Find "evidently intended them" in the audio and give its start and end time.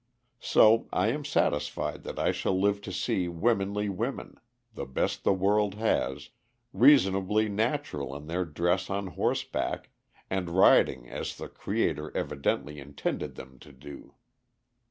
12.17-13.59